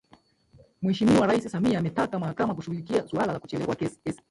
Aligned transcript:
Mheshimiwa 0.81 1.25
Rais 1.27 1.43
Samia 1.51 1.79
ameitaka 1.79 2.19
Mahakama 2.19 2.55
kushughulikia 2.55 3.07
suala 3.07 3.33
la 3.33 3.39
ucheleweshwaji 3.39 3.83
wa 3.85 3.89
kesi 4.03 4.19